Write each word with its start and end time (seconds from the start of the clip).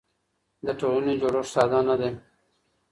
د 0.65 0.67
ټولنې 0.79 1.13
جوړښت 1.21 1.51
ساده 1.53 1.79
نه 1.87 1.95
دی. 2.01 2.09